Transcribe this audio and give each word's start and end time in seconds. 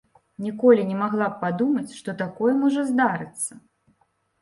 Ніколі 0.45 0.85
не 0.91 0.95
магла 1.01 1.27
б 1.35 1.39
падумаць, 1.45 1.85
што 1.99 2.17
такое 2.25 2.53
можа 2.65 2.89
здарыцца. 2.91 3.51